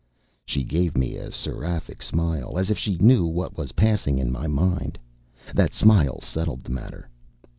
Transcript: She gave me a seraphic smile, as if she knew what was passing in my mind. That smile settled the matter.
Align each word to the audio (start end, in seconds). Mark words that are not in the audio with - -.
She 0.45 0.63
gave 0.63 0.97
me 0.97 1.15
a 1.17 1.31
seraphic 1.31 2.01
smile, 2.01 2.57
as 2.57 2.71
if 2.71 2.77
she 2.79 2.97
knew 2.97 3.23
what 3.27 3.55
was 3.55 3.73
passing 3.73 4.17
in 4.17 4.31
my 4.31 4.47
mind. 4.47 4.97
That 5.53 5.73
smile 5.75 6.19
settled 6.21 6.63
the 6.63 6.71
matter. 6.71 7.07